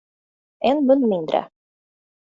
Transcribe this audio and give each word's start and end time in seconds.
En 0.69 0.81
mun 0.87 1.05
mindre. 1.13 1.45